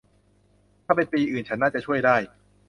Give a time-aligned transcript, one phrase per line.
[0.85, 2.15] ถ้าเป็นปีอื่นฉันน่าจะช่วยได้